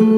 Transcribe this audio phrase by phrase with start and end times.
[0.00, 0.14] thank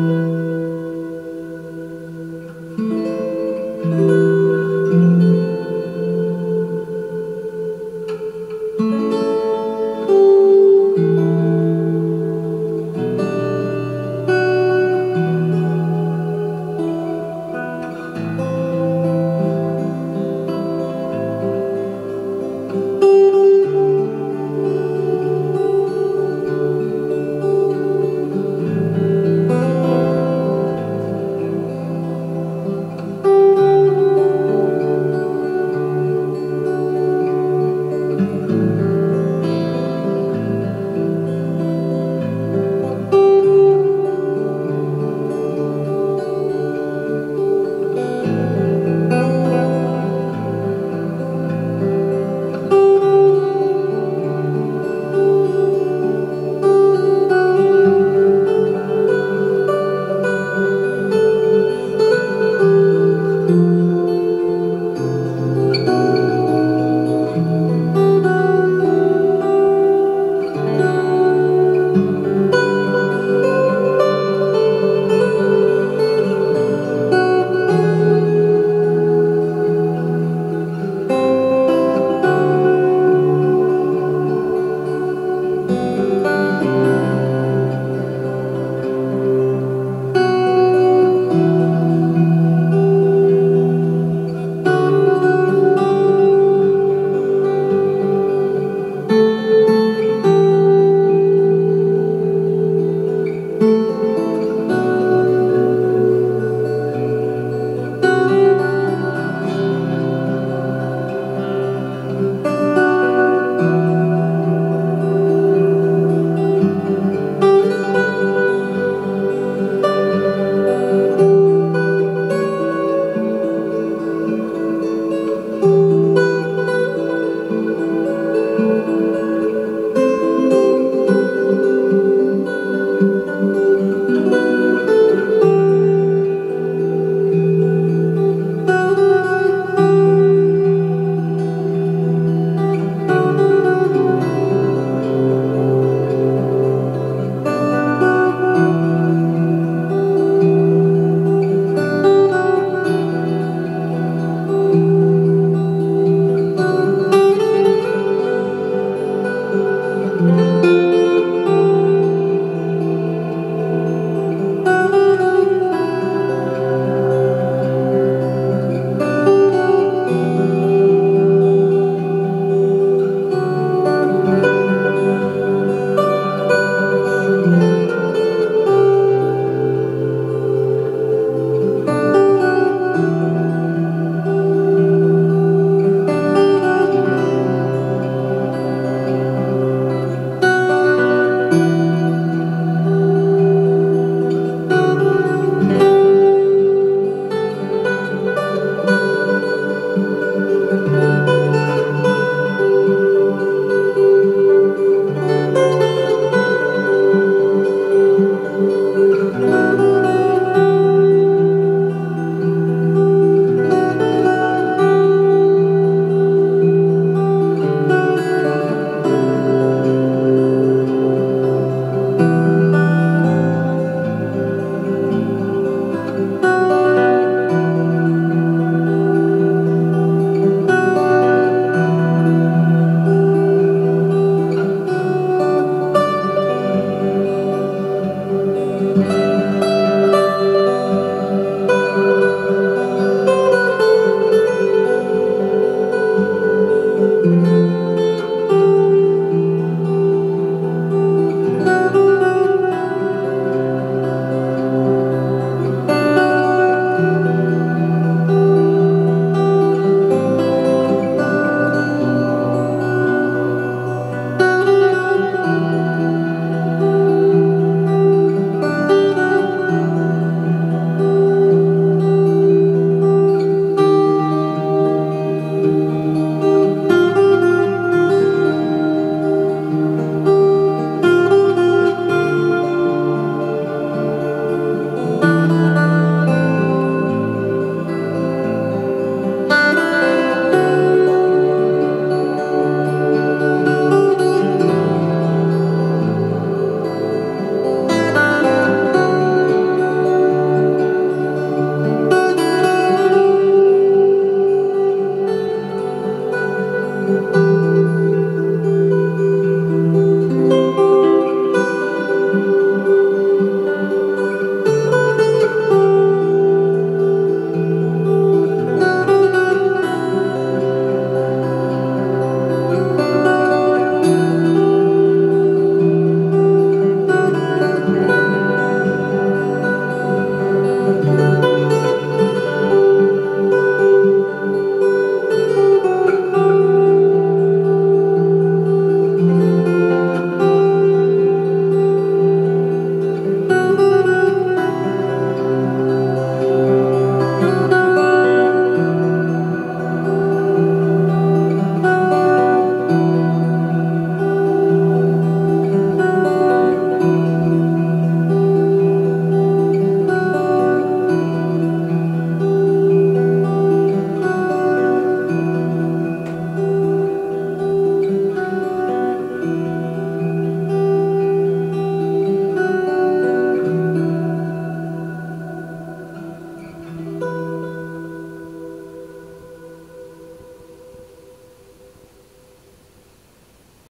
[307.07, 307.44] you.